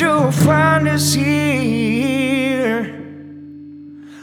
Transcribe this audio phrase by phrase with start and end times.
[0.00, 2.84] you'll find us here.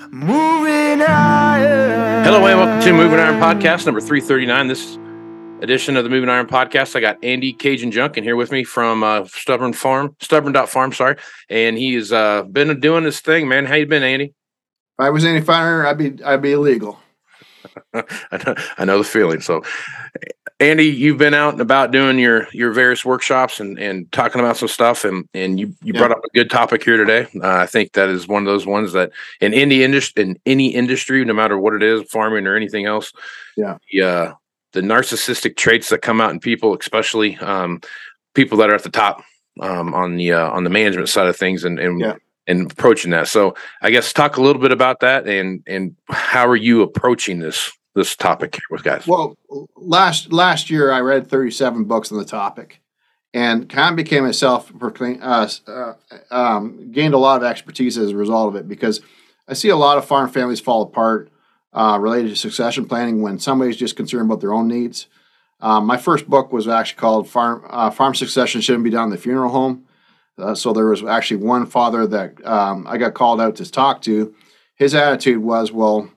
[0.10, 2.24] Moving iron.
[2.24, 4.68] Hello and welcome to Moving Iron Podcast number 339.
[4.68, 4.98] This
[5.62, 6.96] edition of the Moving Iron Podcast.
[6.96, 11.18] I got Andy Cajun Junkin here with me from uh, Stubborn Farm, Stubborn.farm, sorry.
[11.48, 13.68] And he has uh, been doing this thing, man.
[13.68, 14.26] How you been, Andy?
[14.26, 14.34] If
[15.00, 16.98] I was any finer, I'd be I'd be illegal.
[17.94, 18.04] I,
[18.46, 19.42] know, I know the feeling.
[19.42, 19.64] So,
[20.60, 24.58] Andy, you've been out and about doing your your various workshops and, and talking about
[24.58, 26.00] some stuff, and and you, you Yeah.
[26.00, 27.28] brought up a good topic here today.
[27.44, 30.70] Uh, I think that is one of those ones that in any industry, in any
[30.74, 33.14] industry, no matter what it is, farming or anything else,
[33.56, 33.78] Yeah.
[33.92, 34.34] the uh,
[34.74, 37.80] the narcissistic traits that come out in people, especially um,
[38.34, 39.24] people that are at the top
[39.62, 42.16] um, on the uh, on the management side of things, and and Yeah.
[42.48, 43.28] and approaching that.
[43.28, 43.54] So,
[43.84, 47.72] I guess talk a little bit about that, and and how are you approaching this
[47.98, 49.06] this topic here with guys?
[49.08, 49.38] Well,
[49.76, 52.82] last last year I read 37 books on the topic,
[53.34, 55.94] and kind of became a self uh, uh,
[56.32, 59.02] um, gained a lot of expertise as a result of it because
[59.48, 61.30] I see a lot of farm families fall apart
[61.74, 65.08] uh, related to succession planning when somebody's just concerned about their own needs.
[65.60, 69.10] Um, my first book was actually called Farm uh, Farm Succession Shouldn't Be Done in
[69.10, 69.86] the Funeral Home.
[70.38, 74.04] Uh, so there was actually one father that um, I got called out to talk
[74.04, 74.36] to.
[74.76, 76.12] His attitude was, well,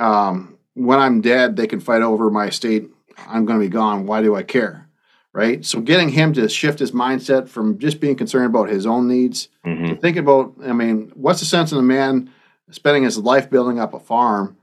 [0.00, 2.88] um, when I'm dead, they can fight over my estate.
[3.28, 4.06] I'm going to be gone.
[4.06, 4.88] Why do I care?
[5.34, 5.64] Right.
[5.64, 9.48] So getting him to shift his mindset from just being concerned about his own needs
[9.64, 9.88] Mhm.
[9.88, 12.28] to think about, I mean, what's the sense in a man
[12.70, 14.56] spending his life building up a farm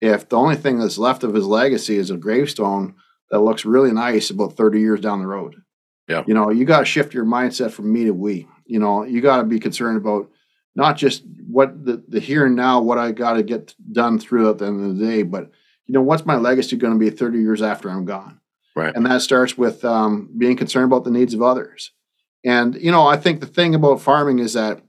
[0.00, 2.94] if the only thing that's left of his legacy is a gravestone
[3.30, 5.62] that looks really nice about 30 years down the road?
[6.08, 6.24] Yeah.
[6.26, 8.48] You know, you got to shift your mindset from me to we.
[8.66, 10.28] You know, you got to be concerned about
[10.78, 14.58] not just what the, the here and now, what I got to get done throughout
[14.58, 15.50] the end of the day, but
[15.86, 18.40] you know, what's my legacy going to be 30 years after I'm gone?
[18.76, 18.94] Right.
[18.94, 21.90] And that starts with um, being concerned about the needs of others.
[22.44, 24.80] And, you know, I think the thing about farming is that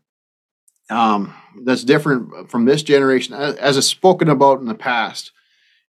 [0.91, 1.33] um,
[1.63, 5.31] that's different from this generation, as, it's spoken about in the past,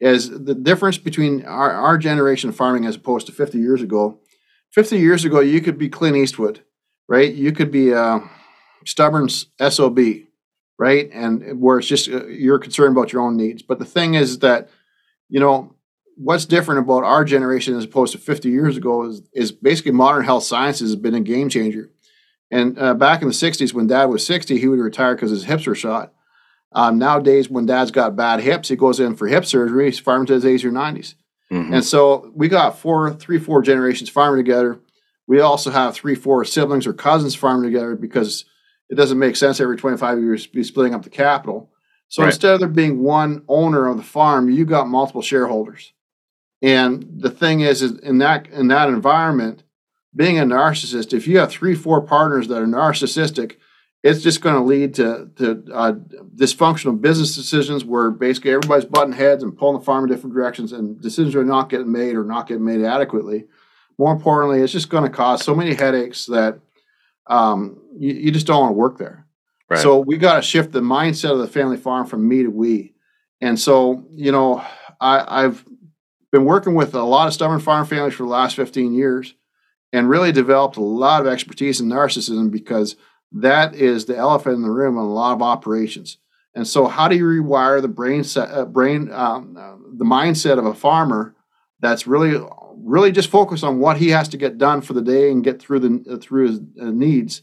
[0.02, 4.20] is the difference between our, our generation of farming as opposed to 50 years ago.
[4.74, 6.66] 50 years ago, you could be Clint Eastwood,
[7.08, 7.34] right?
[7.34, 8.20] You could be uh,
[8.86, 10.00] stubborn SOB,
[10.78, 11.10] right?
[11.12, 13.62] And where it's just uh, you're concerned about your own needs.
[13.62, 14.70] But the thing is that,
[15.30, 15.76] you know,
[16.16, 20.24] what's different about our generation as opposed to 50 years ago is, is basically modern
[20.24, 21.90] health sciences has been a game changer.
[22.52, 25.46] And uh, back in the 60s, when dad was 60, he would retire because his
[25.46, 26.14] hips were shot.
[26.72, 29.86] Um, nowadays, when dad's got bad hips, he goes in for hip surgery.
[29.86, 31.16] He's farming to his 80s or 90s.
[31.52, 31.74] Mm-hmm.
[31.74, 34.80] And so we got four, three, four generations farming together.
[35.28, 38.46] We also have three, four siblings or cousins farming together because
[38.90, 41.72] it doesn't make sense every 25 years to be splitting up the capital.
[42.08, 42.30] So right.
[42.30, 45.94] instead of there being one owner of the farm, you got multiple shareholders.
[46.62, 49.64] And the thing is, is in that in that environment,
[50.16, 53.58] being a narcissist, if you have three, four partners that are narcissistic,
[54.04, 55.94] it's just going to lead to, to uh,
[56.36, 60.72] dysfunctional business decisions where basically everybody's butting heads and pulling the farm in different directions,
[60.72, 63.46] and decisions are not getting made or not getting made adequately.
[63.98, 66.60] More importantly, it's just going to cause so many headaches that
[67.28, 69.26] um, you, you, just don't want to work there.
[69.70, 69.80] Right.
[69.80, 72.94] So we got to shift the mindset of the family farm from me to we.
[73.42, 74.64] And so, you know,
[75.02, 75.66] I, I've
[76.32, 79.34] been working with a lot of stubborn farm families for the last 15 years
[79.92, 82.96] and really developed a lot of expertise in narcissism because
[83.32, 86.18] that is the elephant in the room in a lot of operations.
[86.54, 90.58] And so, how do you rewire the brain set, uh, brain, um, uh, the mindset
[90.58, 91.36] of a farmer
[91.82, 92.38] that's really,
[92.86, 95.62] really just focus on what he has to get done for the day and get
[95.62, 97.42] through the uh, through his uh, needs?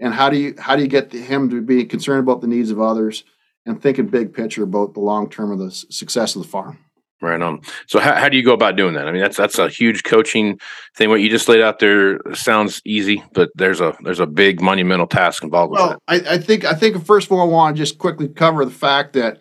[0.00, 2.70] And how do you how do you get him to be concerned about the needs
[2.70, 3.24] of others
[3.64, 6.78] and thinking big picture about the long term of the success of the farm?
[7.22, 7.60] Right on.
[7.86, 9.06] So how, how do you go about doing that?
[9.06, 10.58] I mean, that's that's a huge coaching
[10.96, 11.10] thing.
[11.10, 15.06] What you just laid out there sounds easy, but there's a there's a big monumental
[15.06, 16.30] task involved well, with that.
[16.30, 18.70] I, I think I think first of all, I want to just quickly cover the
[18.70, 19.38] fact that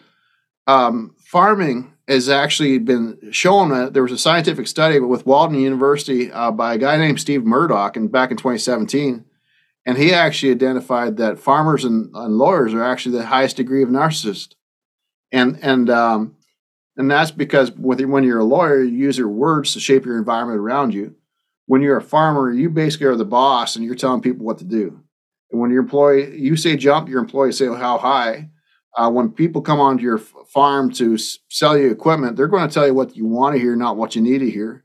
[0.67, 3.69] um, farming has actually been shown.
[3.69, 7.45] that there was a scientific study with Walden University uh, by a guy named Steve
[7.45, 9.25] Murdoch, and back in 2017,
[9.85, 13.89] and he actually identified that farmers and, and lawyers are actually the highest degree of
[13.89, 14.55] narcissist,
[15.31, 16.35] and and um,
[16.99, 20.59] and that's because when you're a lawyer, you use your words to shape your environment
[20.59, 21.15] around you.
[21.65, 24.65] When you're a farmer, you basically are the boss and you're telling people what to
[24.65, 24.99] do.
[25.49, 28.49] And when your employee, you say jump, your employees say how high.
[28.95, 32.87] Uh, when people come onto your farm to sell you equipment, they're going to tell
[32.87, 34.83] you what you want to hear, not what you need to hear.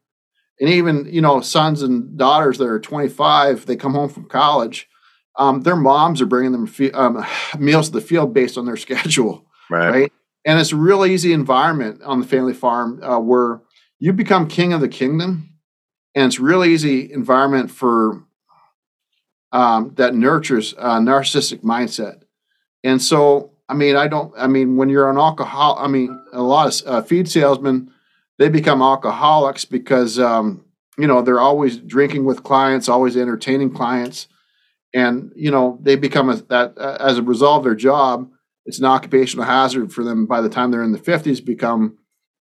[0.61, 4.89] And even you know, sons and daughters that are 25, they come home from college.
[5.37, 7.27] Um, their moms are bringing them um,
[7.59, 9.91] meals to the field based on their schedule, right?
[9.91, 10.13] right?
[10.45, 13.63] and it's a real easy environment on the family farm uh, where
[13.99, 15.51] you become king of the kingdom
[16.15, 18.25] and it's real easy environment for
[19.53, 22.23] um, that nurtures a narcissistic mindset
[22.83, 26.43] and so i mean i don't i mean when you're an alcohol i mean a
[26.43, 27.91] lot of uh, feed salesmen
[28.39, 30.65] they become alcoholics because um,
[30.99, 34.29] you know they're always drinking with clients always entertaining clients.
[34.93, 38.31] And you know they become a, that uh, as a result of their job
[38.67, 41.99] it's an occupational hazard for them by the time they're in the 50s become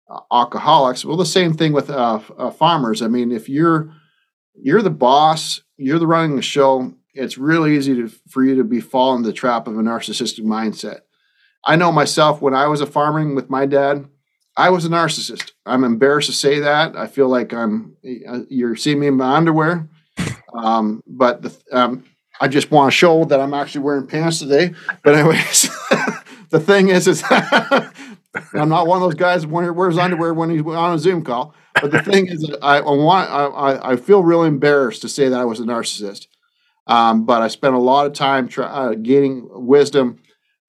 [0.10, 1.04] uh, alcoholics.
[1.04, 3.02] Well the same thing with uh, uh, farmers.
[3.02, 3.94] I mean if you're
[4.56, 8.64] you're the boss you're the running the show it's really easy to, for you to
[8.64, 11.02] be fall into the trap of a narcissistic mindset
[11.65, 14.06] i know myself when i was a farming with my dad
[14.57, 17.95] i was a narcissist i'm embarrassed to say that i feel like i'm
[18.27, 19.89] uh, you're seeing me in my underwear
[20.54, 22.04] um, but the, um,
[22.39, 24.74] I just want to show that I'm actually wearing pants today.
[25.04, 25.62] But anyways,
[26.50, 30.62] the thing is, is I'm not one of those guys who wears underwear when he's
[30.62, 31.54] on a Zoom call.
[31.80, 35.39] But the thing is, I, I want I, I feel really embarrassed to say that
[35.39, 36.27] I was a narcissist.
[36.86, 40.20] Um, but I spent a lot of time try, uh, gaining wisdom,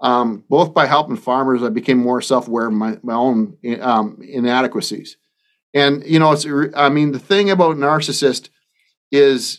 [0.00, 1.62] um, both by helping farmers.
[1.62, 5.16] I became more self-aware of my, my own um, inadequacies.
[5.72, 6.46] And you know, it's
[6.76, 8.48] I mean, the thing about narcissist
[9.10, 9.58] is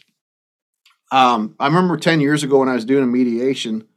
[1.11, 3.87] um, I remember 10 years ago when I was doing a mediation,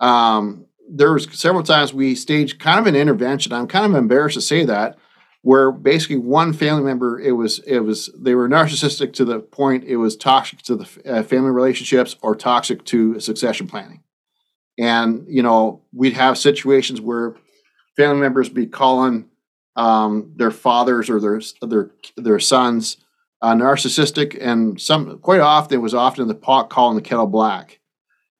[0.00, 3.52] um, there was several times we staged kind of an intervention.
[3.52, 4.98] I'm kind of embarrassed to say that,
[5.42, 9.84] where basically one family member, it was it was they were narcissistic to the point
[9.84, 14.02] it was toxic to the uh, family relationships or toxic to succession planning.
[14.78, 17.34] And you know we'd have situations where
[17.96, 19.28] family members be calling
[19.76, 22.96] um, their fathers or their their their sons
[23.40, 27.78] uh, narcissistic, and some quite often it was often the pot calling the kettle black.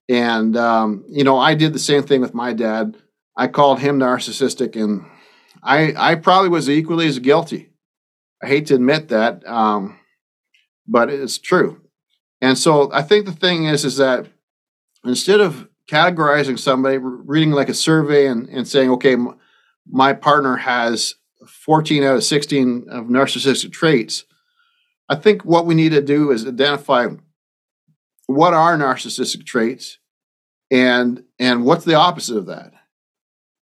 [0.08, 2.96] And um, you know, I did the same thing with my dad.
[3.36, 5.04] I called him narcissistic, and
[5.62, 7.70] I I probably was equally as guilty.
[8.42, 9.98] I hate to admit that, um,
[10.86, 11.80] but it's true.
[12.40, 14.28] And so I think the thing is, is that
[15.04, 19.16] instead of categorizing somebody, reading like a survey and, and saying, okay,
[19.90, 21.14] my partner has
[21.46, 24.24] 14 out of 16 of narcissistic traits,
[25.08, 27.08] I think what we need to do is identify
[28.26, 29.98] what are narcissistic traits
[30.70, 32.72] and and what's the opposite of that.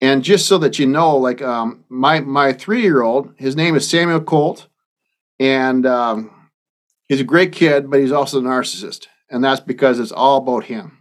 [0.02, 3.76] And just so that you know, like um, my my three year old, his name
[3.76, 4.68] is Samuel Colt.
[5.40, 6.32] and um,
[7.08, 10.66] he's a great kid, but he's also a narcissist, and that's because it's all about
[10.66, 10.95] him.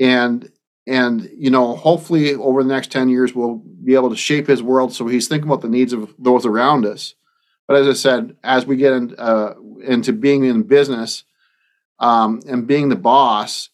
[0.00, 0.50] And
[0.86, 4.62] and you know, hopefully, over the next ten years, we'll be able to shape his
[4.62, 7.14] world so he's thinking about the needs of those around us.
[7.66, 11.24] But as I said, as we get in, uh, into being in business
[11.98, 13.70] um, and being the boss,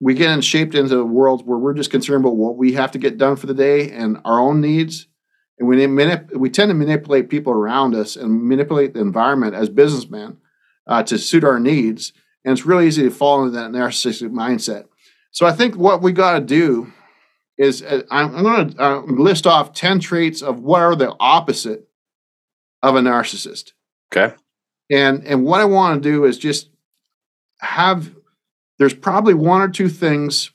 [0.00, 2.90] we get in shaped into a world where we're just concerned about what we have
[2.92, 5.06] to get done for the day and our own needs.
[5.58, 9.68] And we, manip- we tend to manipulate people around us and manipulate the environment as
[9.68, 10.38] businessmen
[10.86, 12.12] uh, to suit our needs.
[12.44, 14.84] And it's really easy to fall into that narcissistic mindset.
[15.30, 16.92] So I think what we got to do
[17.58, 21.14] is uh, I'm, I'm going to uh, list off 10 traits of what are the
[21.20, 21.88] opposite
[22.82, 23.72] of a narcissist.
[24.12, 24.34] Okay.
[24.90, 26.70] And and what I want to do is just
[27.60, 28.14] have
[28.78, 30.50] there's probably one or two things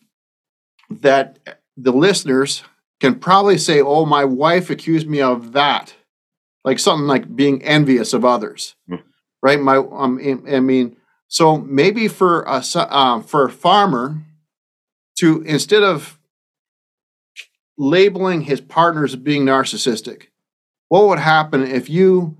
[0.90, 1.38] that
[1.78, 2.64] the listeners
[3.00, 5.94] can probably say, "Oh, my wife accused me of that."
[6.64, 8.76] Like something like being envious of others.
[8.90, 9.04] Mm.
[9.44, 9.60] Right?
[9.60, 14.20] My um I mean, so maybe for a um, for a farmer
[15.20, 16.20] to instead of
[17.78, 20.28] labeling his partners as being narcissistic,
[20.90, 22.38] what would happen if you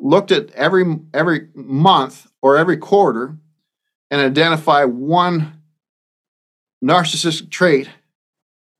[0.00, 3.36] looked at every every month or every quarter
[4.10, 5.62] and identify one
[6.84, 7.88] narcissistic trait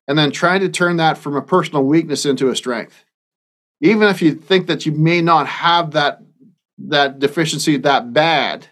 [0.09, 3.05] and then try to turn that from a personal weakness into a strength?
[3.81, 6.23] Even if you think that you may not have that
[6.79, 8.67] that deficiency that bad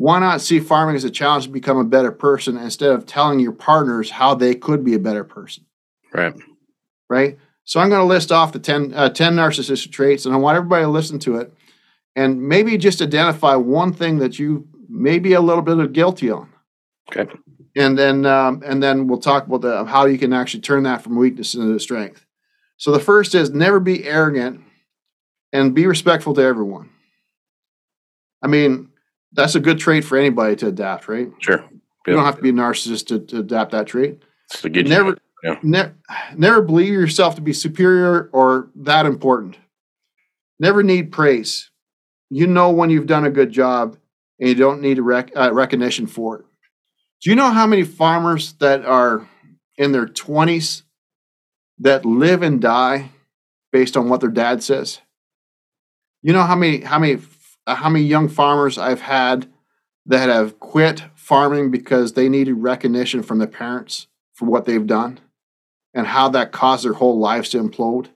[0.00, 3.40] why not see farming as a challenge to become a better person instead of telling
[3.40, 5.64] your partners how they could be a better person
[6.12, 6.34] right
[7.08, 7.38] right
[7.70, 10.56] so I'm going to list off the 10, uh, 10 narcissistic traits, and I want
[10.56, 11.54] everybody to listen to it
[12.16, 16.32] and maybe just identify one thing that you may be a little bit of guilty
[16.32, 16.52] on.
[17.08, 17.32] Okay.
[17.76, 21.02] And then, um, and then we'll talk about the, how you can actually turn that
[21.02, 22.26] from weakness into strength.
[22.76, 24.62] So the first is never be arrogant
[25.52, 26.90] and be respectful to everyone.
[28.42, 28.89] I mean,
[29.32, 31.28] that's a good trait for anybody to adapt, right?
[31.38, 31.64] Sure.
[32.06, 34.22] You don't have to be a narcissist to, to adapt that trait.
[34.64, 35.58] It's never, yeah.
[35.62, 35.92] Ne-
[36.36, 39.58] never believe yourself to be superior or that important.
[40.58, 41.70] Never need praise.
[42.30, 43.96] You know when you've done a good job
[44.38, 46.44] and you don't need rec- uh, recognition for it.
[47.22, 49.28] Do you know how many farmers that are
[49.76, 50.82] in their 20s
[51.78, 53.10] that live and die
[53.72, 55.00] based on what their dad says?
[56.22, 57.16] You know how many how many
[57.70, 59.46] Uh, how many young farmers I've had
[60.06, 65.20] that have quit farming because they needed recognition from their parents for what they've done?
[65.94, 68.08] and how that caused their whole lives to implode,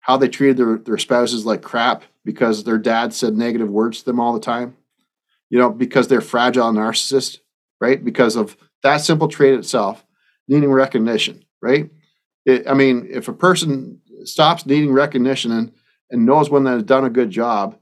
[0.00, 4.04] how they treated their, their spouses like crap because their dad said negative words to
[4.06, 4.76] them all the time,
[5.50, 7.38] you know, because they're fragile narcissists,
[7.80, 8.04] right?
[8.04, 10.04] Because of that simple trait itself,
[10.46, 11.90] needing recognition, right?
[12.46, 15.72] It, I mean, if a person stops needing recognition and,
[16.10, 17.78] and knows when they've done a good job,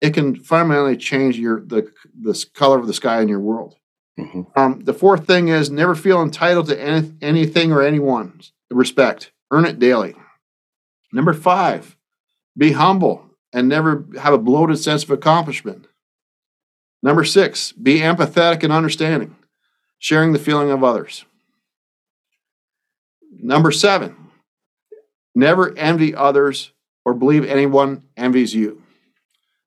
[0.00, 3.76] it can fundamentally change your the the color of the sky in your world.
[4.18, 4.42] Mm-hmm.
[4.56, 9.32] Um, the fourth thing is never feel entitled to any, anything or anyone respect.
[9.50, 10.14] Earn it daily.
[11.12, 11.96] Number five,
[12.56, 15.86] be humble and never have a bloated sense of accomplishment.
[17.02, 19.36] Number six, be empathetic and understanding,
[19.98, 21.24] sharing the feeling of others.
[23.30, 24.16] Number seven,
[25.34, 26.72] never envy others
[27.04, 28.82] or believe anyone envies you.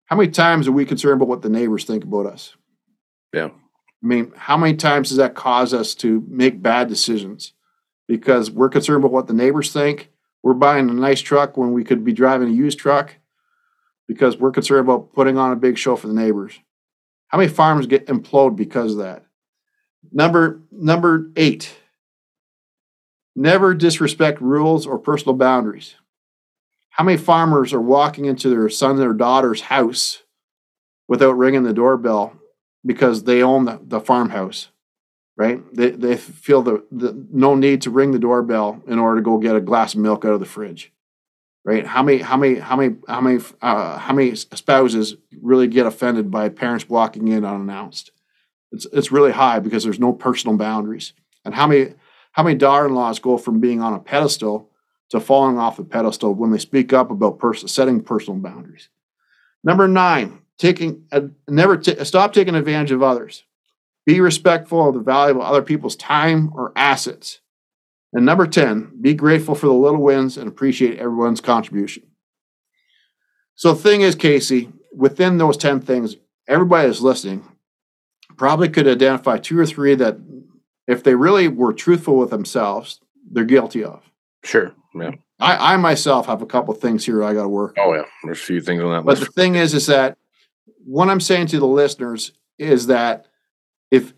[0.10, 2.56] How many times are we concerned about what the neighbors think about us?
[3.34, 3.50] Yeah.
[4.04, 7.54] I mean, how many times does that cause us to make bad decisions?
[8.10, 10.10] because we're concerned about what the neighbors think.
[10.42, 13.16] We're buying a nice truck when we could be driving a used truck
[14.08, 16.60] because we're concerned about putting on a big show for the neighbors.
[17.28, 19.26] How many farms get implode because of that?
[20.12, 21.72] Number number 8.
[23.36, 25.94] Never disrespect rules or personal boundaries.
[27.00, 30.22] How many farmers are walking into their son or daughter's house
[31.08, 32.34] without ringing the doorbell
[32.86, 34.68] because they own the, the farmhouse?
[35.38, 35.64] right?
[35.74, 39.38] They, they feel the, the no need to ring the doorbell in order to go
[39.38, 40.92] get a glass of milk out of the fridge,
[41.64, 41.88] right?
[41.88, 46.30] How many how many how many how many uh, how many spouses really get offended
[46.30, 48.12] by parents walking in unannounced?
[48.74, 51.14] It's it's really high because there's no personal boundaries.
[51.46, 51.94] And how many
[52.34, 54.69] how many daughter-in-laws go from being on a pedestal
[55.10, 58.90] to falling off the pedestal when they speak up about pers- setting personal boundaries?
[59.64, 61.06] Number nine, taking
[61.48, 63.44] never t- stop taking advantage of others.
[64.06, 67.42] Be respectful of the value of other people's time or assets.
[68.12, 72.04] And number 10, be grateful for the little wins and appreciate everyone's contribution.
[73.56, 76.16] So, the thing is, Casey, within those 10 things,
[76.48, 77.46] everybody that's listening
[78.38, 80.18] probably could identify two or three that,
[80.88, 83.00] if they really were truthful with themselves,
[83.32, 84.02] they're guilty of.
[84.44, 84.74] Sure.
[84.94, 85.12] Yeah.
[85.40, 87.76] I, I myself have a couple things here I got to work.
[87.78, 88.04] Oh, yeah.
[88.24, 89.22] There's a few things on that but list.
[89.22, 90.18] But the thing is, is that
[90.84, 93.28] what I'm saying to the listeners is that
[93.92, 94.14] if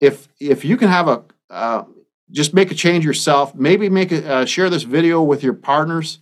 [0.00, 1.84] if if you can have a uh,
[2.30, 6.18] just make a change yourself, maybe make a uh, share this video with your partners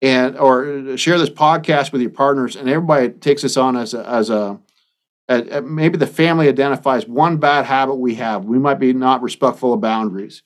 [0.00, 4.06] and or share this podcast with your partners and everybody takes this on as a,
[4.08, 4.60] as a
[5.62, 8.44] maybe the family identifies one bad habit we have.
[8.44, 10.42] We might be not respectful of boundaries.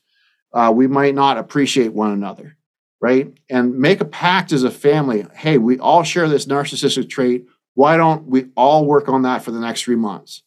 [0.53, 2.57] Uh, we might not appreciate one another
[3.00, 3.33] right?
[3.50, 5.26] And make a pact as a family.
[5.35, 7.47] Hey, we all share this narcissistic trait.
[7.75, 10.43] Why don't we all work on that for the next three months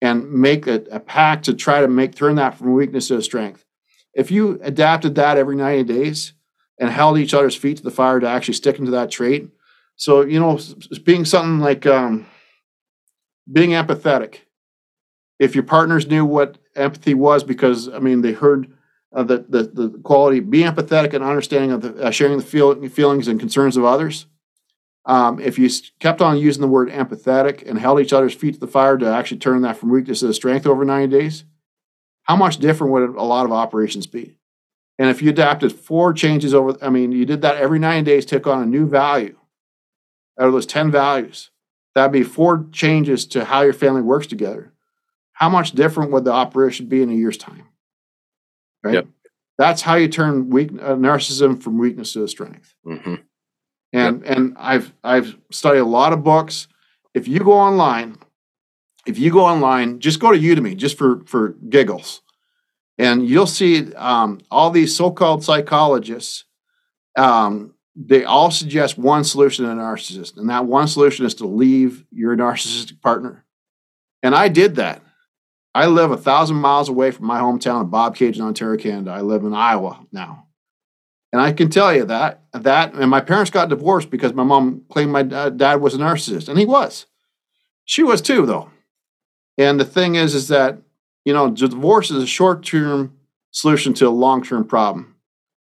[0.00, 3.64] and make a, a pact to try to make turn that from weakness to strength?
[4.14, 6.32] If you adapted that every 90 days
[6.78, 9.48] and held each other's feet to the fire to actually stick into that trait,
[9.96, 10.58] so you know,
[11.04, 12.26] being something like um,
[13.52, 14.38] being empathetic.
[15.38, 18.72] If your partners knew what empathy was, because I mean, they heard
[19.22, 23.28] the, the, the quality, be empathetic and understanding of the, uh, sharing the feel, feelings
[23.28, 24.26] and concerns of others.
[25.06, 25.68] Um, if you
[26.00, 29.06] kept on using the word empathetic and held each other's feet to the fire to
[29.06, 31.44] actually turn that from weakness to strength over 90 days,
[32.22, 34.36] how much different would a lot of operations be?
[34.98, 38.24] And if you adapted four changes over, I mean, you did that every 90 days,
[38.24, 39.36] took on a new value
[40.38, 41.50] out of those 10 values,
[41.94, 44.72] that'd be four changes to how your family works together.
[45.34, 47.68] How much different would the operation be in a year's time?
[48.84, 48.94] Right?
[48.94, 49.06] Yep.
[49.56, 52.74] That's how you turn weak uh, narcissism from weakness to strength.
[52.86, 53.14] Mm-hmm.
[53.92, 54.36] And yep.
[54.36, 56.68] and I've I've studied a lot of books.
[57.14, 58.18] If you go online,
[59.06, 62.22] if you go online, just go to Udemy just for for giggles,
[62.98, 66.44] and you'll see um, all these so-called psychologists.
[67.16, 71.46] Um, they all suggest one solution to a narcissist, and that one solution is to
[71.46, 73.44] leave your narcissistic partner.
[74.24, 75.03] And I did that.
[75.74, 79.10] I live a thousand miles away from my hometown of Bobcaygeon, Ontario, Canada.
[79.10, 80.46] I live in Iowa now.
[81.32, 84.82] And I can tell you that that and my parents got divorced because my mom
[84.88, 87.06] claimed my dad was a narcissist, and he was.
[87.84, 88.70] She was too, though.
[89.58, 90.78] And the thing is, is that
[91.24, 93.16] you know, divorce is a short-term
[93.50, 95.16] solution to a long-term problem.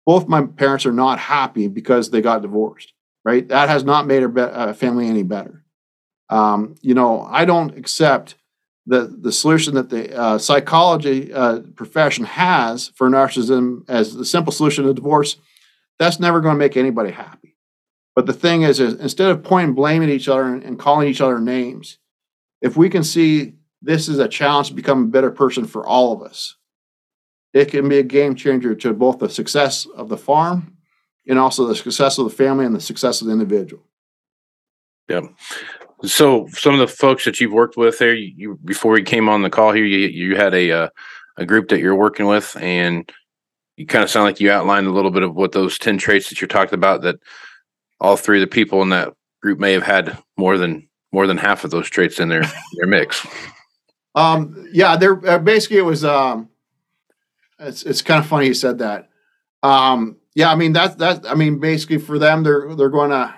[0.05, 2.93] Both my parents are not happy because they got divorced.
[3.25, 3.49] Right?
[3.49, 5.65] That has not made our uh, family any better.
[6.29, 8.35] Um, you know, I don't accept
[8.87, 14.53] the, the solution that the uh, psychology uh, profession has for narcissism as the simple
[14.53, 15.37] solution to divorce,
[15.99, 17.57] that's never going to make anybody happy.
[18.15, 21.09] But the thing is, is instead of pointing blame at each other and, and calling
[21.09, 21.99] each other names,
[22.61, 26.13] if we can see this is a challenge to become a better person for all
[26.13, 26.57] of us,
[27.53, 30.77] it can be a game changer to both the success of the farm
[31.27, 33.83] and also the success of the family and the success of the individual.
[35.09, 35.25] Yep.
[36.07, 39.29] So some of the folks that you've worked with there, you, you before we came
[39.29, 40.89] on the call here, you you had a uh,
[41.37, 43.11] a group that you're working with, and
[43.77, 46.29] you kind of sound like you outlined a little bit of what those ten traits
[46.29, 47.03] that you're talking about.
[47.03, 47.17] That
[48.01, 51.37] all three of the people in that group may have had more than more than
[51.37, 52.43] half of those traits in their
[52.77, 53.27] their mix.
[54.17, 56.05] Um, yeah, they're uh, basically it was.
[56.05, 56.49] Um,
[57.59, 59.09] it's it's kind of funny you said that.
[59.65, 63.35] Um, yeah, I mean that that I mean basically for them they're they're going to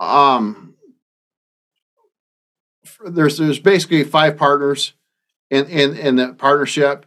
[0.00, 0.74] um,
[3.04, 4.92] there's there's basically five partners
[5.50, 7.06] in in in the partnership,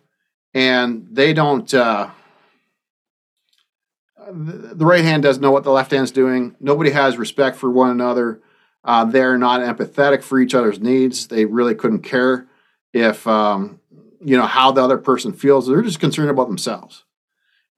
[0.54, 1.72] and they don't.
[1.74, 2.10] Uh,
[4.32, 6.56] the right hand doesn't know what the left hand's doing.
[6.60, 8.42] Nobody has respect for one another.
[8.84, 11.28] Uh, they're not empathetic for each other's needs.
[11.28, 12.48] They really couldn't care
[12.94, 13.80] if um,
[14.24, 15.68] you know how the other person feels.
[15.68, 17.04] They're just concerned about themselves,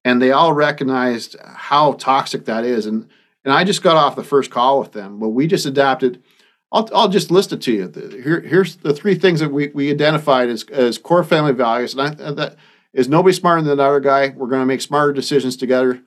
[0.03, 2.85] and they all recognized how toxic that is.
[2.85, 3.09] And
[3.43, 5.19] and I just got off the first call with them.
[5.19, 6.23] But we just adapted.
[6.71, 8.21] I'll, I'll just list it to you.
[8.23, 11.93] Here, here's the three things that we, we identified as, as core family values.
[11.93, 12.55] And, I, that
[12.93, 14.29] is nobody smarter than the other guy.
[14.29, 16.01] We're going to make smarter decisions together.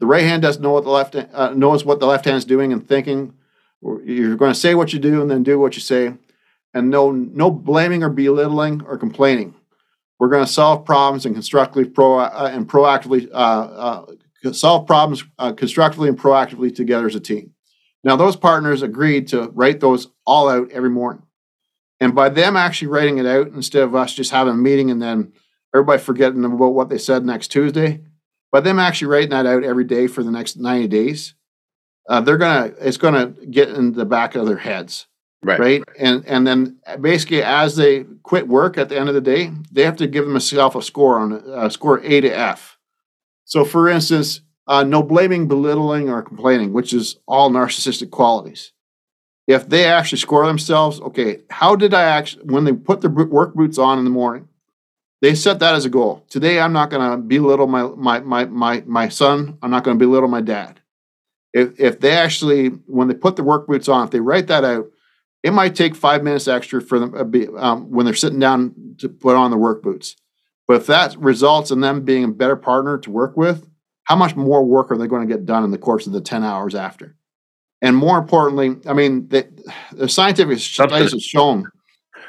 [0.00, 2.44] The right hand doesn't know what the left uh, knows what the left hand is
[2.44, 3.34] doing and thinking.
[3.82, 6.14] You're going to say what you do and then do what you say,
[6.74, 9.54] and no no blaming or belittling or complaining.
[10.18, 14.06] We're going to solve problems and constructively pro uh, and proactively uh, uh
[14.52, 17.52] solve problems uh, constructively and proactively together as a team.
[18.04, 21.22] Now, those partners agreed to write those all out every morning.
[22.00, 25.00] And by them actually writing it out instead of us just having a meeting and
[25.00, 25.32] then
[25.72, 28.00] everybody forgetting about what they said next Tuesday,
[28.50, 31.34] by them actually writing that out every day for the next 90 days,
[32.08, 35.06] uh, they're gonna it's gonna get in the back of their heads.
[35.44, 35.60] Right.
[35.60, 35.84] right.
[35.96, 39.84] And and then basically as they quit work at the end of the day, they
[39.84, 42.71] have to give themselves a score on a score A to F
[43.44, 48.72] so, for instance, uh, no blaming, belittling, or complaining, which is all narcissistic qualities.
[49.46, 53.54] If they actually score themselves, okay, how did I actually, when they put their work
[53.54, 54.48] boots on in the morning,
[55.20, 56.24] they set that as a goal.
[56.28, 59.58] Today, I'm not going to belittle my, my, my, my, my son.
[59.62, 60.80] I'm not going to belittle my dad.
[61.52, 64.64] if if they actually when they put the work boots on, if they write that
[64.64, 64.86] out,
[65.42, 69.08] it might take five minutes extra for them uh, um, when they're sitting down to
[69.08, 70.16] put on the work boots.
[70.68, 73.68] But if that results in them being a better partner to work with,
[74.04, 76.20] how much more work are they going to get done in the course of the
[76.20, 77.16] 10 hours after?
[77.80, 79.48] And more importantly, I mean, the,
[79.92, 81.64] the scientific studies have shown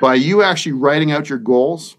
[0.01, 1.95] by you actually writing out your goals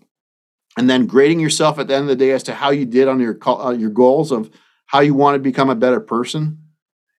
[0.76, 3.06] and then grading yourself at the end of the day as to how you did
[3.06, 4.50] on your uh, your goals of
[4.86, 6.58] how you want to become a better person,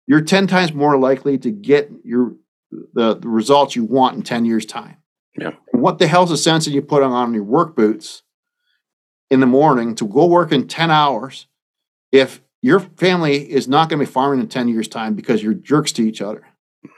[0.07, 2.35] you're 10 times more likely to get your
[2.93, 4.97] the, the results you want in 10 years time.
[5.37, 5.51] Yeah.
[5.71, 8.23] What the hell's the sense of you putting on your work boots
[9.29, 11.47] in the morning to go work in 10 hours
[12.11, 15.53] if your family is not going to be farming in 10 years time because you're
[15.53, 16.47] jerks to each other.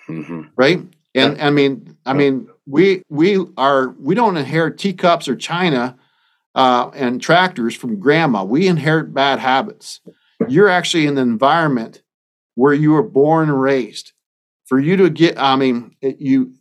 [0.10, 0.42] Mm-hmm.
[0.56, 0.82] right?
[1.16, 5.98] And i mean i mean we we are we don't inherit teacups or china
[6.54, 8.44] uh, and tractors from grandma.
[8.44, 10.02] We inherit bad habits.
[10.48, 12.02] You're actually in the environment
[12.56, 14.14] where you were born and raised.
[14.66, 16.54] For you to get i mean it, you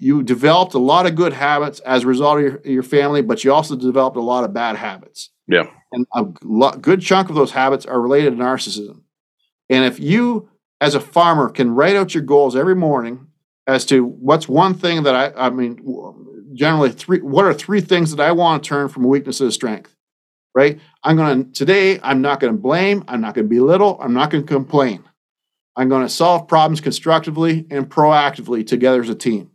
[0.00, 3.44] you developed a lot of good habits as a result of your, your family but
[3.44, 5.70] you also developed a lot of bad habits Yeah.
[5.92, 6.24] and a
[6.78, 9.02] good chunk of those habits are related to narcissism.
[9.68, 10.48] And if you,
[10.80, 13.28] as a farmer, can write out your goals every morning
[13.66, 15.78] as to what's one thing that I, I mean,
[16.54, 19.94] generally three, what are three things that I want to turn from weakness to strength,
[20.54, 20.80] right?
[21.04, 24.12] I'm going to, today, I'm not going to blame, I'm not going to belittle, I'm
[24.14, 25.04] not going to complain.
[25.76, 29.52] I'm going to solve problems constructively and proactively together as a team.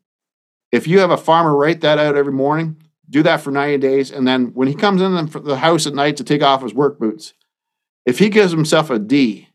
[0.75, 2.77] If you have a farmer write that out every morning,
[3.09, 4.11] do that for 90 days.
[4.11, 6.73] And then when he comes in the- the house at night to take off his
[6.73, 7.33] work boots,
[8.05, 9.49] if he gives himself a D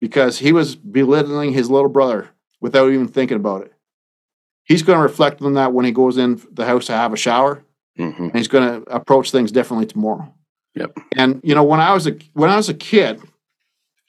[0.00, 2.28] because he was belittling his little brother
[2.60, 3.72] without even thinking about it,
[4.64, 7.16] he's going to reflect on that when he goes in the house to have a
[7.16, 7.64] shower
[7.98, 8.22] Mm-hmm.
[8.24, 10.32] and he's going to approach things differently tomorrow.
[10.74, 10.96] Yep.
[11.16, 13.20] And you know, when I was a when I was a kid,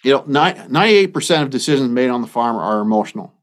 [0.04, 3.34] you know, ninety eight percent of decisions made on the farm are emotional.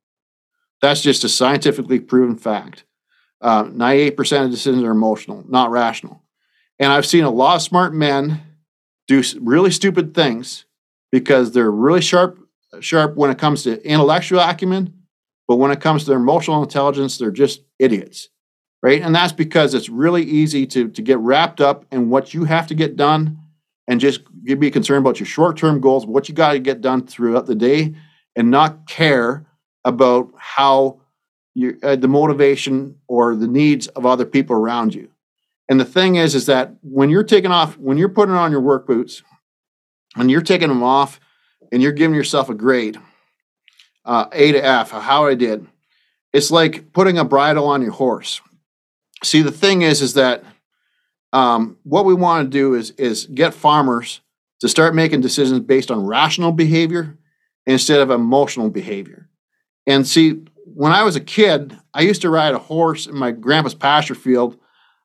[0.81, 2.85] That's just a scientifically proven fact.
[3.41, 6.23] Uh, Eight percent of decisions are emotional, not rational.
[6.79, 8.41] And I've seen a lot of smart men
[9.07, 10.65] do really stupid things
[11.11, 12.39] because they're really sharp
[12.81, 14.95] sharp when it comes to intellectual acumen,
[15.47, 18.29] but when it comes to their emotional intelligence, they're just idiots
[18.83, 19.03] right?
[19.03, 22.67] And that's because it's really easy to to get wrapped up in what you have
[22.69, 23.39] to get done,
[23.87, 27.07] and just be concerned about your short term goals, what you got to get done
[27.07, 27.95] throughout the day,
[28.37, 29.47] and not care
[29.85, 31.01] about how
[31.59, 35.11] you uh, the motivation or the needs of other people around you.
[35.69, 38.61] And the thing is, is that when you're taking off, when you're putting on your
[38.61, 39.23] work boots,
[40.15, 41.21] when you're taking them off,
[41.71, 42.99] and you're giving yourself a grade,
[44.05, 45.67] uh, A to F, how I did.
[46.33, 48.41] It's like putting a bridle on your horse
[49.25, 50.45] see the thing is is that
[51.33, 54.21] um, what we want to do is is get farmers
[54.61, 57.17] to start making decisions based on rational behavior
[57.67, 59.29] instead of emotional behavior
[59.87, 60.43] and see
[60.75, 64.15] when i was a kid i used to ride a horse in my grandpa's pasture
[64.15, 64.57] field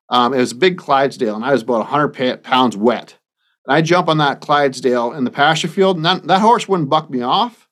[0.10, 3.17] um, it was a big clydesdale and i was about 100 pa- pounds wet
[3.65, 6.89] and i jump on that clydesdale in the pasture field and that, that horse wouldn't
[6.89, 7.67] buck me off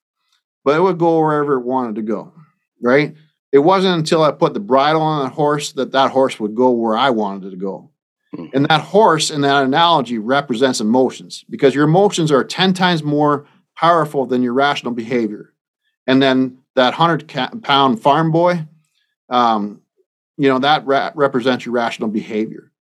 [0.64, 2.34] but it would go wherever it wanted to go
[2.82, 3.16] right
[3.52, 6.72] it wasn't until I put the bridle on that horse that that horse would go
[6.72, 7.92] where I wanted it to go.
[8.36, 8.50] Mhm.
[8.54, 13.46] And that horse in that analogy represents emotions because your emotions are 10 times more
[13.76, 15.54] powerful than your rational behavior.
[16.08, 18.66] And then that 100 pound farm boy,
[19.30, 19.82] um,
[20.38, 22.72] you know, that ra- represents your rational behavior.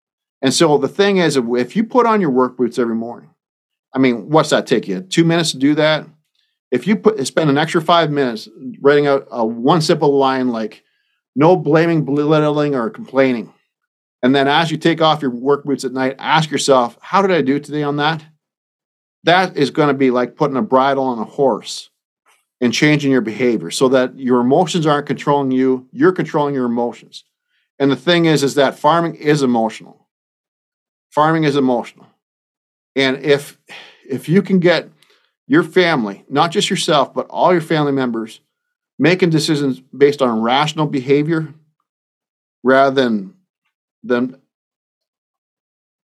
[0.42, 3.30] And so the thing is, if you put on your work boots every morning,
[3.94, 5.00] I mean, what's that take you?
[5.00, 6.06] Two minutes to do that?
[6.70, 8.48] if you put spend an extra five minutes
[8.80, 10.84] writing out a one simple line like
[11.34, 13.52] no blaming belittling or complaining
[14.22, 17.30] and then as you take off your work boots at night ask yourself how did
[17.30, 18.24] i do today on that
[19.24, 21.89] that is going to be like putting a bridle on a horse
[22.60, 27.24] and changing your behavior so that your emotions aren't controlling you you're controlling your emotions.
[27.78, 30.08] And the thing is is that farming is emotional.
[31.10, 32.06] Farming is emotional.
[32.94, 33.58] And if
[34.08, 34.88] if you can get
[35.46, 38.40] your family, not just yourself, but all your family members,
[38.98, 41.52] making decisions based on rational behavior
[42.62, 43.34] rather than
[44.02, 44.39] than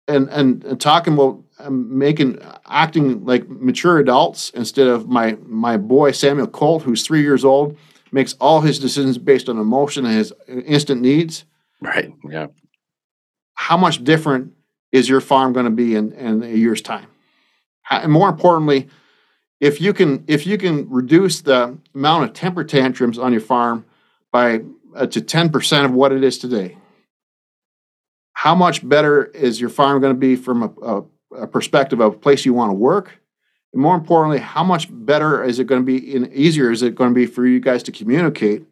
[0.09, 5.77] and and, and talking about um, making acting like mature adults instead of my my
[5.77, 7.77] boy Samuel Colt, who's three years old,
[8.11, 11.45] makes all his decisions based on emotion and his instant needs.
[11.81, 12.13] Right.
[12.29, 12.49] Yeah.
[13.55, 14.53] How much different
[14.93, 17.07] is your farm going to be in, in a year's time?
[17.91, 18.89] And more importantly,
[19.61, 23.85] if you can if you can reduce the amount of temper tantrums on your farm
[24.33, 24.61] by
[24.95, 26.77] uh, to 10% of what it is today
[28.43, 32.15] how much better is your farm going to be from a, a, a perspective of
[32.15, 33.21] a place you want to work
[33.73, 36.95] And more importantly, how much better is it going to be and easier is it
[36.95, 38.65] going to be for you guys to communicate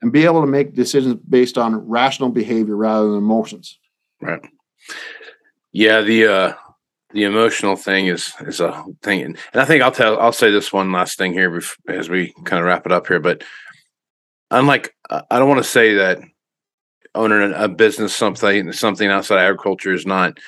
[0.00, 3.78] and be able to make decisions based on rational behavior rather than emotions?
[4.20, 4.42] Right.
[5.72, 6.52] Yeah, the uh
[7.14, 10.72] the emotional thing is is a thing, and I think I'll tell I'll say this
[10.72, 13.20] one last thing here bef- as we kind of wrap it up here.
[13.20, 13.44] But
[14.50, 16.18] unlike, I don't want to say that
[17.14, 20.38] owning a business something something outside agriculture is not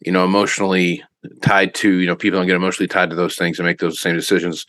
[0.00, 1.02] you know emotionally
[1.42, 4.00] tied to you know people don't get emotionally tied to those things and make those
[4.00, 4.66] same decisions.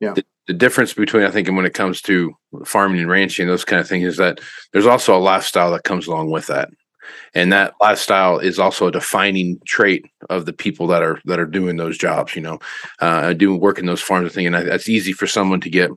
[0.00, 0.14] Yeah.
[0.14, 3.64] The, the difference between I think and when it comes to farming and ranching those
[3.64, 4.40] kind of things is that
[4.72, 6.68] there's also a lifestyle that comes along with that
[7.34, 11.46] and that lifestyle is also a defining trait of the people that are that are
[11.46, 12.58] doing those jobs you know
[13.00, 15.90] uh doing work in those farms and thing and that's easy for someone to get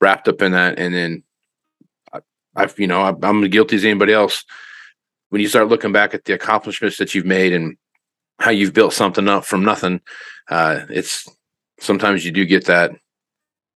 [0.00, 1.22] wrapped up in that and then
[2.56, 4.44] i've you know i'm guilty as anybody else
[5.30, 7.76] when you start looking back at the accomplishments that you've made and
[8.38, 10.00] how you've built something up from nothing
[10.50, 11.28] uh it's
[11.80, 12.92] sometimes you do get that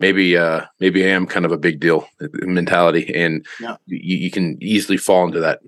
[0.00, 3.76] maybe uh maybe i am kind of a big deal mentality and Yeah.
[3.86, 5.60] you, you can easily fall into that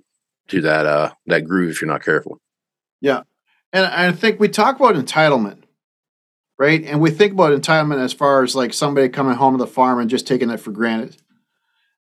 [0.48, 2.40] to that uh that groove if you're not careful
[3.00, 3.22] Yeah,
[3.72, 5.62] And I think we talk about entitlement,
[6.58, 6.82] right?
[6.84, 9.98] And we think about entitlement as far as like somebody coming home to the farm
[10.00, 11.16] and just taking it for granted.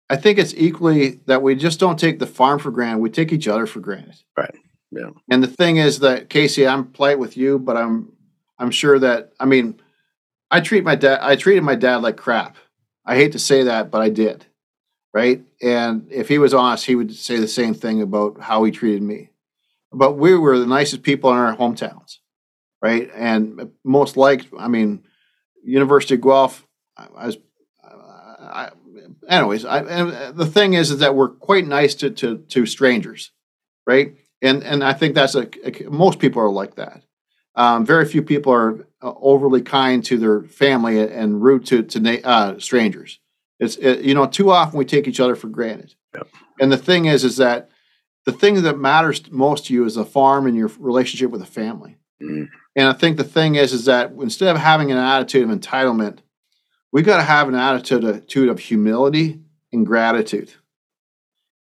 [0.10, 3.00] I think it's equally that we just don't take the farm for granted.
[3.00, 4.16] We take each other for granted.
[4.38, 4.56] Right.
[4.92, 5.10] Yeah.
[5.30, 8.14] And the thing is that Casey, I'm polite with you, but I'm
[8.58, 9.80] I'm sure that I mean,
[10.50, 12.56] I treat my dad I treated my dad like crap.
[13.06, 14.46] I hate to say that, but I did.
[15.14, 15.44] Right?
[15.62, 19.02] And if he was honest, he would say the same thing about how he treated
[19.02, 19.32] me.
[19.92, 22.18] But we were the nicest people in our hometowns.
[22.82, 23.10] Right?
[23.16, 25.04] And most liked, I mean,
[25.64, 26.66] University of Guelph,
[26.96, 27.38] I, was
[29.28, 33.32] anyways, I, and the thing is, is that we're quite nice to, to, to strangers,
[33.86, 34.16] right?
[34.42, 37.04] And and I think that's a, a most people are like that.
[37.56, 42.00] Um, very few people are uh, overly kind to their family and rude to to
[42.00, 43.20] na- uh, strangers.
[43.60, 45.96] It's it, you know too often we take each other for granted.
[46.14, 46.28] Yep.
[46.60, 47.70] And the thing is, is that
[48.26, 51.48] the thing that matters most to you is the farm and your relationship with the
[51.48, 51.98] family.
[52.22, 52.50] Mhm.
[52.76, 56.20] And I think the thing is, is that instead of having an attitude of entitlement,
[56.92, 59.40] we got to have an attitude of humility
[59.72, 60.54] and gratitude.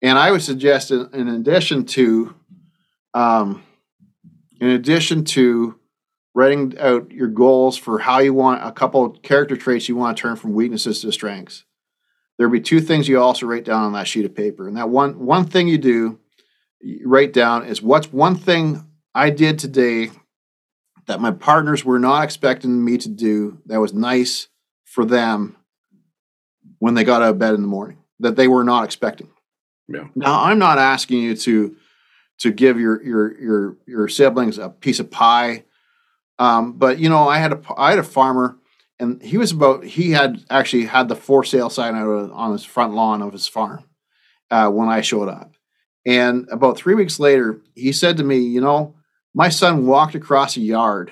[0.01, 2.35] And I would suggest, in, addition to,
[3.13, 3.63] um,
[4.59, 5.79] in addition to
[6.35, 10.21] writing out your goals for how you want a couple character traits you want to
[10.21, 11.63] turn from weaknesses to strengths,
[12.37, 14.67] there'll be two things you also write down on that sheet of paper.
[14.67, 16.19] And that one one thing you do,
[16.81, 18.85] you write down is what's one thing
[19.15, 20.11] I did today
[21.07, 24.49] that my partners were not expecting me to do that was nice
[24.95, 25.57] for them
[26.79, 29.29] when they got out of bed in the morning that they were not expecting.
[29.89, 30.07] Yeah.
[30.15, 31.75] Now I'm not asking you to
[32.39, 35.65] to give your your your your siblings a piece of pie,
[36.39, 38.57] um, but you know I had a I had a farmer
[38.97, 42.63] and he was about he had actually had the for sale sign out on his
[42.63, 43.83] front lawn of his farm
[44.49, 45.51] uh, when I showed up,
[46.05, 48.95] and about three weeks later he said to me, you know,
[49.33, 51.11] my son walked across a yard,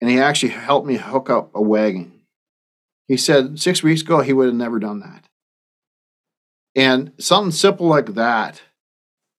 [0.00, 2.17] and he actually helped me hook up a wagon.
[3.08, 5.24] He said six weeks ago he would have never done that.
[6.76, 8.62] And something simple like that,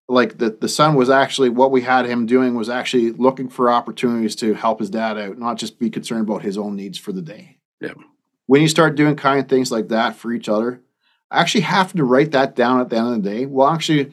[0.09, 3.69] like the, the son was actually what we had him doing was actually looking for
[3.69, 7.13] opportunities to help his dad out, not just be concerned about his own needs for
[7.13, 7.57] the day.
[7.79, 7.93] Yeah.
[8.47, 10.81] When you start doing kind things like that for each other,
[11.31, 14.11] actually having to write that down at the end of the day will actually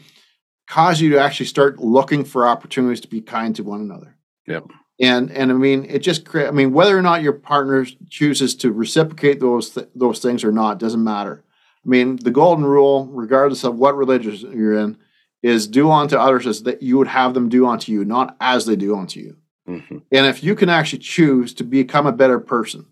[0.68, 4.16] cause you to actually start looking for opportunities to be kind to one another.
[4.46, 4.70] Yep.
[5.00, 8.54] And and I mean, it just crea- I mean, whether or not your partner chooses
[8.56, 11.44] to reciprocate those th- those things or not doesn't matter.
[11.84, 14.96] I mean, the golden rule, regardless of what religion you're in,
[15.42, 18.64] is do unto others as that you would have them do unto you, not as
[18.64, 19.36] they do unto you.
[19.68, 20.02] Mhm.
[20.10, 22.86] And if you can actually choose to become a better person,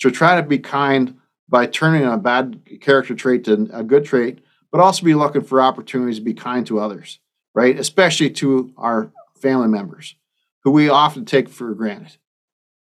[0.00, 1.14] to try to be kind
[1.48, 4.40] by turning a bad character trait to a good trait,
[4.72, 7.20] but also be looking for opportunities to be kind to others,
[7.54, 7.78] right?
[7.78, 10.16] Especially to our family members
[10.64, 12.16] who we often take for granted.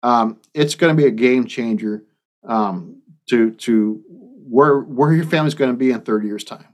[0.02, 2.04] Um, it's going to be a game changer
[2.46, 6.66] um, to to where where your family's going to be in 30 years time.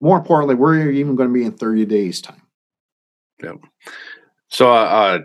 [0.00, 2.42] More importantly, where you're even going to be in 30 days time.
[4.48, 5.18] So, uh, uh,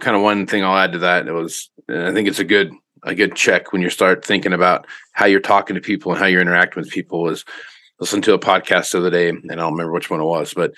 [0.00, 2.72] kind of one thing I'll add to that it was, I think it's a good
[3.04, 6.26] a good check when you start thinking about how you're talking to people and how
[6.26, 7.28] you're interacting with people.
[7.28, 7.44] Is
[8.00, 10.54] listen to a podcast the other day, and I don't remember which one it was,
[10.54, 10.72] but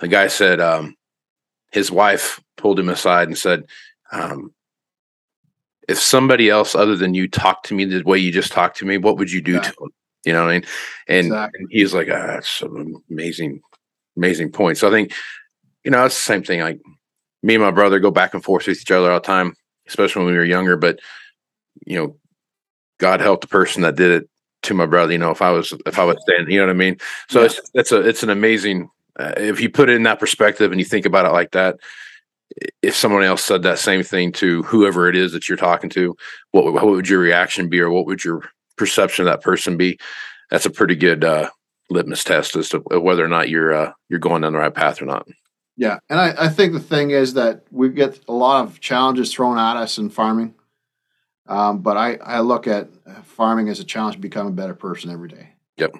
[0.00, 0.96] the guy said um,
[1.74, 3.64] his wife pulled him aside and said,
[4.12, 4.54] um,
[5.88, 8.86] "If somebody else other than you talked to me the way you just talked to
[8.86, 9.90] me, what would you do to him?
[10.24, 10.64] You know what I mean?
[11.08, 11.60] And, Exactly.
[11.60, 13.60] and he's like, ah, "That's an amazing,
[14.16, 15.12] amazing point." So I think
[15.82, 16.60] you know it's the same thing.
[16.60, 16.80] Like
[17.42, 19.54] me and my brother go back and forth with each other all the time,
[19.88, 20.76] especially when we were younger.
[20.76, 21.00] But
[21.84, 22.16] you know,
[22.98, 24.30] God help the person that did it
[24.62, 25.10] to my brother.
[25.12, 26.98] You know, if I was if I was standing, you know what I mean.
[27.28, 27.46] So Yeah.
[27.46, 30.80] it's it's a it's an amazing uh, if you put it in that perspective and
[30.80, 31.76] you think about it like that.
[32.82, 36.14] If someone else said that same thing to whoever it is that you're talking to,
[36.52, 39.76] what would, what would your reaction be, or what would your perception of that person
[39.76, 39.98] be?
[40.50, 41.50] That's a pretty good uh,
[41.90, 45.02] litmus test as to whether or not you're uh, you're going down the right path
[45.02, 45.26] or not.
[45.76, 49.32] Yeah, and I, I think the thing is that we get a lot of challenges
[49.32, 50.54] thrown at us in farming,
[51.48, 52.88] um, but I, I look at
[53.24, 55.54] farming as a challenge to become a better person every day.
[55.78, 55.96] Yep.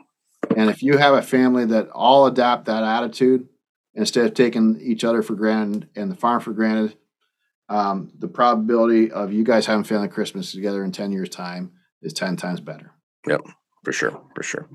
[0.56, 3.48] And if you have a family that all adapt that attitude
[3.94, 6.96] instead of taking each other for granted and the farm for granted,
[7.68, 12.12] um, the probability of you guys having family Christmas together in ten years' time is
[12.12, 12.90] ten times better.
[13.26, 13.40] Yep,
[13.84, 14.68] for sure, for sure.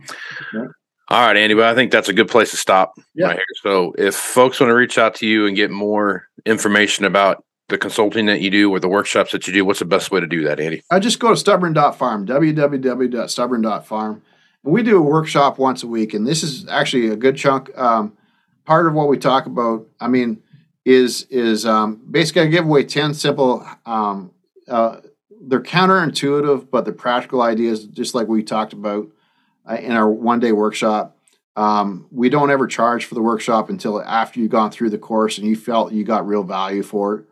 [1.11, 1.55] All right, Andy.
[1.55, 3.27] Well, I think that's a good place to stop Yeah.
[3.27, 3.43] right here.
[3.63, 7.77] So, if folks want to reach out to you and get more information about the
[7.77, 10.27] consulting that you do or the workshops that you do, what's the best way to
[10.27, 10.81] do that, Andy?
[10.91, 14.21] I just go to stubborn.farm, www.stubborn.farm.
[14.63, 17.75] And we do a workshop once a week, and this is actually a good chunk.
[17.77, 18.17] Um,
[18.65, 20.41] part of what we talk about, I mean,
[20.85, 23.65] is is um, basically I give away ten simple.
[23.85, 24.31] Um,
[24.67, 24.97] uh,
[25.41, 29.07] they're counterintuitive, but they're practical ideas, just like we talked about
[29.69, 31.15] uh, in our one day workshop.
[31.55, 35.37] Um, we don't ever charge for the workshop until after you've gone through the course
[35.37, 37.25] and you felt you got real value for it.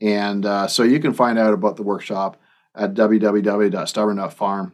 [0.00, 2.40] And uh, so you can find out about the workshop
[2.74, 4.72] at www.stubborn.farm.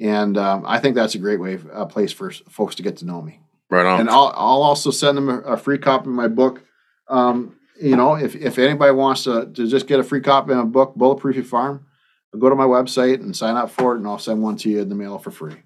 [0.00, 3.04] And um, I think that's a great way, a place for folks to get to
[3.04, 3.40] know me.
[3.70, 4.00] Right on.
[4.00, 6.62] And I'll, I'll also send them a, a free copy of my book.
[7.08, 10.58] Um, you know, if, if anybody wants to, to just get a free copy of
[10.58, 11.86] a book, Bulletproof Your Farm,
[12.38, 14.80] go to my website and sign up for it, and I'll send one to you
[14.80, 15.56] in the mail for free.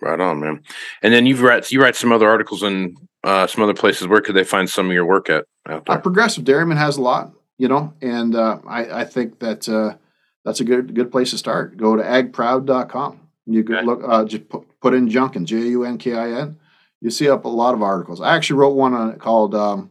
[0.00, 0.62] right on, man.
[1.02, 4.06] And then you've read you write some other articles in uh, some other places.
[4.06, 5.98] Where could they find some of your work at out Uh.
[5.98, 9.96] Progressive Dairyman has a lot, you know, and uh, I, I think that uh,
[10.44, 11.76] that's a good good place to start.
[11.76, 13.21] Go to agproud.com.
[13.46, 13.86] You can Okay.
[13.86, 16.58] look, uh, just put, put in Junkin, J U N K I N.
[17.00, 18.20] You see up a lot of articles.
[18.20, 19.90] I actually wrote one on it called um,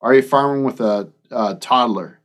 [0.00, 2.18] "Are You Farming with a, uh Toddler?"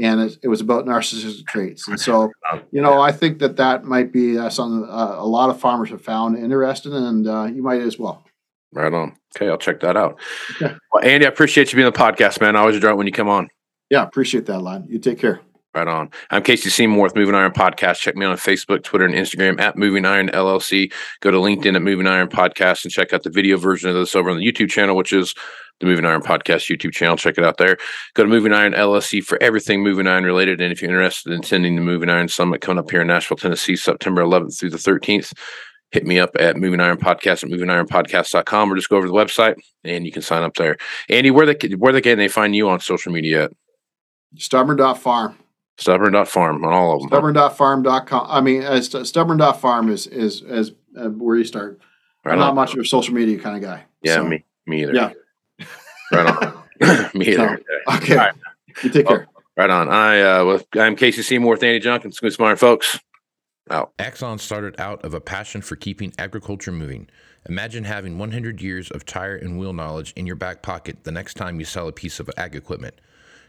[0.00, 1.86] and it, it was about narcissistic traits.
[1.86, 2.30] And so,
[2.70, 5.90] you know, I think that that might be uh, something uh, a lot of farmers
[5.90, 8.24] have found interesting, and uh, you might as well.
[8.72, 9.16] Right on.
[9.36, 10.18] Okay, I'll check that out.
[10.56, 10.74] Okay.
[10.92, 12.56] Well, Andy, I appreciate you being on the podcast, man.
[12.56, 13.48] I always enjoy it when you come on.
[13.90, 14.86] Yeah, appreciate that, lad.
[14.88, 15.40] You take care.
[15.74, 16.10] Right on.
[16.30, 17.96] I'm Casey Seymour with Moving Iron Podcast.
[17.96, 20.92] Check me out on Facebook, Twitter, and Instagram at Moving Iron LLC.
[21.20, 24.14] Go to LinkedIn at Moving Iron Podcast and check out the video version of this
[24.14, 25.34] over on the YouTube channel, which is
[25.80, 27.16] the Moving Iron Podcast YouTube channel.
[27.16, 27.78] Check it out there.
[28.12, 30.60] Go to Moving Iron LLC for everything Moving Iron related.
[30.60, 33.38] And if you're interested in attending the Moving Iron Summit coming up here in Nashville,
[33.38, 35.32] Tennessee, September 11th through the 13th,
[35.90, 39.18] hit me up at Moving Iron Podcast at movingironpodcast.com or just go over to the
[39.18, 39.54] website
[39.84, 40.76] and you can sign up there.
[41.08, 43.52] Andy, where they where they can they find you on social media at?
[44.36, 45.38] Stubborn.farm.
[45.78, 47.10] Stubborn.farm on all of them.
[47.10, 47.16] huh?
[47.16, 48.26] stubborn.farm.com.
[48.28, 51.80] I mean, uh, st- stubborn.farm is is is uh, where you start.
[52.24, 52.54] Right I'm not on.
[52.56, 53.84] much of a social media kind of guy.
[54.02, 54.94] Yeah, so- me, me either.
[54.94, 55.66] Yeah.
[56.12, 57.10] right on.
[57.14, 57.60] me either.
[57.96, 58.12] Okay.
[58.12, 58.34] All right.
[58.82, 59.26] You take care.
[59.56, 59.88] Right on.
[59.88, 62.18] I uh, with, I'm Casey Seymour with Andy Junkins.
[62.20, 62.98] Good smart folks.
[63.70, 63.92] Out.
[63.98, 67.08] Axon started out of a passion for keeping agriculture moving.
[67.48, 71.34] Imagine having 100 years of tire and wheel knowledge in your back pocket the next
[71.34, 72.94] time you sell a piece of ag equipment.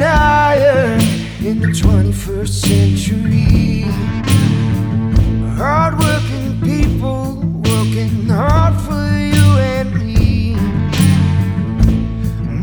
[0.00, 0.92] and higher
[1.44, 3.82] in the 21st century.
[5.56, 7.36] Hardworking people
[7.68, 10.54] working hard for you and me.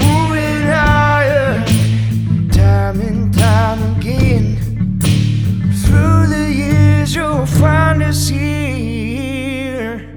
[0.02, 1.66] Moving Iron,
[2.50, 5.00] time and time again.
[5.84, 10.08] Through the years, you'll find us here.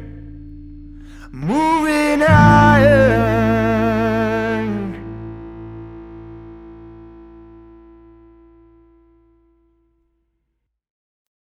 [1.32, 3.47] Moving Iron.